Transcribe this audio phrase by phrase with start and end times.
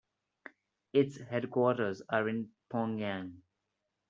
[0.93, 3.43] Its headquarters are in Pyongyang.